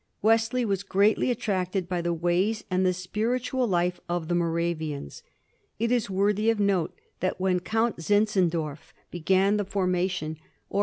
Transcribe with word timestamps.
Wesley 0.23 0.65
was 0.65 0.81
greatly 0.81 1.29
attracted 1.29 1.87
by 1.87 2.01
the 2.01 2.11
ways 2.11 2.63
and 2.71 2.83
the 2.83 2.91
spiritual 2.91 3.67
life 3.67 3.99
of 4.09 4.29
the 4.29 4.33
Moravians. 4.33 5.21
It 5.77 5.91
is 5.91 6.09
worthy 6.09 6.49
of 6.49 6.59
note 6.59 6.97
that 7.19 7.39
when 7.39 7.59
Count 7.59 7.97
Zinzendorf 8.01 8.95
began 9.11 9.57
the 9.57 9.63
formation 9.63 10.37
or 10.69 10.79
res 10.79 10.79
1788. 10.79 10.79